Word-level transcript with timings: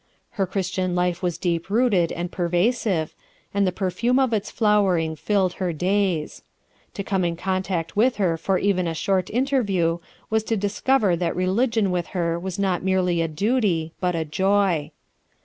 Her 0.31 0.47
Christian 0.47 0.95
life 0.95 1.21
was 1.21 1.37
deep 1.37 1.69
rooted 1.69 2.11
and 2.11 2.31
pervasive, 2.31 3.13
and 3.53 3.67
the 3.67 3.71
perfume 3.71 4.17
of 4.17 4.33
its 4.33 4.49
flowering 4.49 5.15
filled 5.15 5.53
her 5.61 5.71
days. 5.71 6.41
To 6.95 7.03
come 7.03 7.23
in 7.23 7.35
contact 7.35 7.95
with 7.95 8.15
her 8.15 8.35
for 8.35 8.57
even 8.57 8.87
a 8.87 8.95
short 8.95 9.29
inter 9.29 9.59
IDEAL 9.61 9.97
CONDITIONS 9.97 10.01
77 10.01 10.01
rj 10.01 10.01
e 10.01 10.19
w 10.23 10.41
vtns 10.41 10.45
to 10.47 10.57
discover 10.57 11.15
that 11.17 11.35
religion 11.35 11.91
with 11.91 12.07
her 12.19 12.39
was 12.39 12.57
0O 12.57 12.79
t 12.79 12.83
merely 12.85 13.21
a 13.21 13.27
duty, 13.27 13.93
but 13.99 14.15
a 14.15 14.25
joy. 14.25 14.89